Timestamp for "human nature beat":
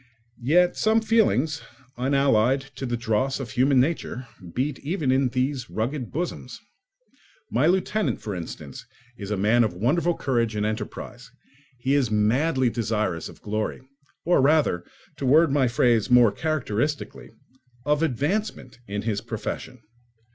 3.51-4.79